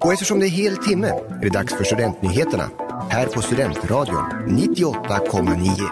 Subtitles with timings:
[0.00, 2.70] Och eftersom det är hel timme är det dags för Studentnyheterna
[3.10, 5.90] här på Studentradion 98,9.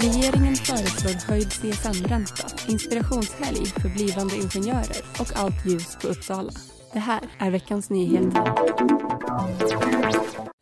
[0.00, 6.52] Regeringen föreslår höjd CSN-ränta, inspirationshelg för blivande ingenjörer och allt ljus på Uppsala.
[6.92, 8.52] Det här är veckans nyheter.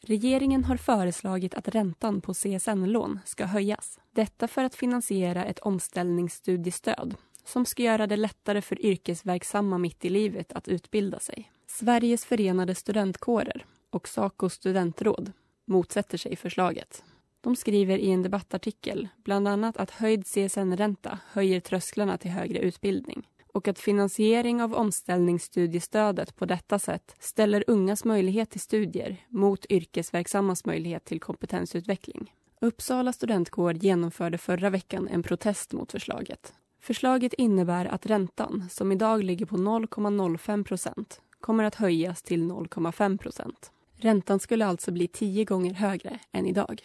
[0.07, 3.99] Regeringen har föreslagit att räntan på CSN-lån ska höjas.
[4.15, 10.09] Detta för att finansiera ett omställningsstudiestöd som ska göra det lättare för yrkesverksamma mitt i
[10.09, 11.51] livet att utbilda sig.
[11.73, 15.33] Sveriges förenade studentkårer och Saco studentråd
[15.67, 17.05] motsätter sig förslaget.
[17.41, 23.29] De skriver i en debattartikel bland annat att höjd CSN-ränta höjer trösklarna till högre utbildning
[23.53, 30.65] och att finansiering av omställningsstudiestödet på detta sätt ställer ungas möjlighet till studier mot yrkesverksammas
[30.65, 32.35] möjlighet till kompetensutveckling.
[32.61, 36.53] Uppsala studentkår genomförde förra veckan en protest mot förslaget.
[36.81, 43.19] Förslaget innebär att räntan, som idag ligger på 0,05 procent, kommer att höjas till 0,5
[43.19, 43.73] procent.
[43.97, 46.83] Räntan skulle alltså bli tio gånger högre än idag.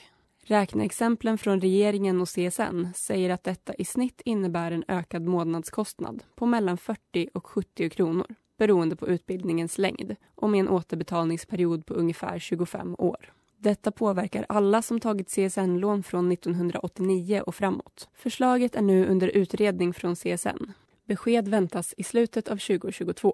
[0.47, 6.45] Räkneexemplen från regeringen och CSN säger att detta i snitt innebär en ökad månadskostnad på
[6.45, 12.39] mellan 40 och 70 kronor beroende på utbildningens längd och med en återbetalningsperiod på ungefär
[12.39, 13.33] 25 år.
[13.57, 18.09] Detta påverkar alla som tagit CSN-lån från 1989 och framåt.
[18.13, 20.71] Förslaget är nu under utredning från CSN.
[21.07, 23.33] Besked väntas i slutet av 2022.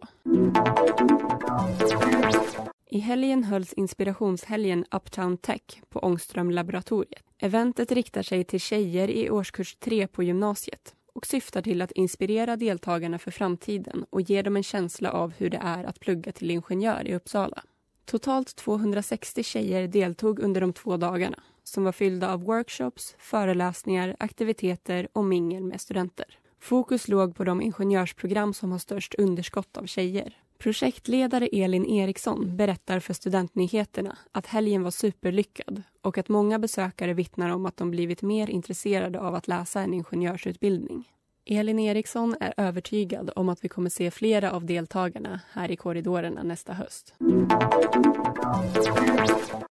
[2.89, 7.23] I helgen hölls inspirationshelgen Uptown Tech på Ångström-laboratoriet.
[7.39, 12.55] Eventet riktar sig till tjejer i årskurs 3 på gymnasiet och syftar till att inspirera
[12.55, 16.51] deltagarna för framtiden och ge dem en känsla av hur det är att plugga till
[16.51, 17.63] ingenjör i Uppsala.
[18.05, 25.07] Totalt 260 tjejer deltog under de två dagarna som var fyllda av workshops, föreläsningar, aktiviteter
[25.13, 26.37] och mingel med studenter.
[26.61, 30.37] Fokus låg på de ingenjörsprogram som har störst underskott av tjejer.
[30.57, 37.49] Projektledare Elin Eriksson berättar för Studentnyheterna att helgen var superlyckad och att många besökare vittnar
[37.49, 41.09] om att de blivit mer intresserade av att läsa en ingenjörsutbildning.
[41.45, 46.43] Elin Eriksson är övertygad om att vi kommer se flera av deltagarna här i korridorerna
[46.43, 47.13] nästa höst.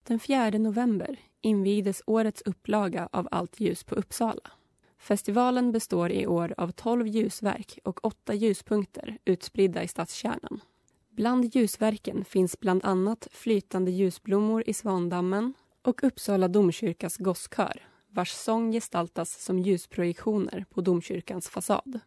[0.07, 4.51] Den 4 november invigdes årets upplaga av Allt ljus på Uppsala.
[4.99, 10.61] Festivalen består i år av 12 ljusverk och åtta ljuspunkter utspridda i stadskärnan.
[11.09, 18.71] Bland ljusverken finns bland annat Flytande ljusblommor i Svandammen och Uppsala domkyrkas gosskör vars sång
[18.71, 21.99] gestaltas som ljusprojektioner på domkyrkans fasad.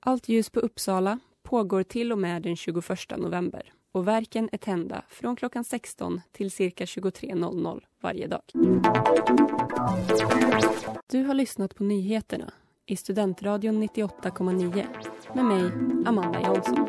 [0.00, 5.02] Allt ljus på Uppsala pågår till och med den 21 november och verken är tända
[5.08, 8.42] från klockan 16 till cirka 23.00 varje dag.
[11.10, 12.52] Du har lyssnat på nyheterna
[12.86, 14.86] i Studentradion 98,9
[15.34, 15.70] med mig,
[16.06, 16.88] Amanda Jansson.